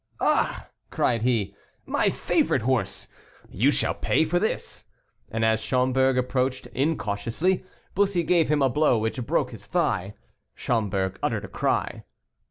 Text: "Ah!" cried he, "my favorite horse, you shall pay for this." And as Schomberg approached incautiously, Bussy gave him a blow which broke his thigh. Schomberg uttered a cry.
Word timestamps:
"Ah!" 0.19 0.67
cried 0.89 1.21
he, 1.21 1.53
"my 1.85 2.09
favorite 2.09 2.63
horse, 2.63 3.07
you 3.51 3.69
shall 3.69 3.93
pay 3.93 4.25
for 4.25 4.39
this." 4.39 4.85
And 5.29 5.45
as 5.45 5.61
Schomberg 5.61 6.17
approached 6.17 6.65
incautiously, 6.73 7.63
Bussy 7.93 8.23
gave 8.23 8.49
him 8.49 8.63
a 8.63 8.67
blow 8.71 8.97
which 8.97 9.23
broke 9.27 9.51
his 9.51 9.67
thigh. 9.67 10.15
Schomberg 10.55 11.19
uttered 11.21 11.45
a 11.45 11.47
cry. 11.47 12.03